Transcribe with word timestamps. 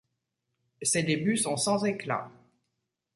Ses 0.81 1.03
débuts 1.03 1.37
sont 1.37 1.57
sans 1.57 1.85
éclats. 1.85 2.31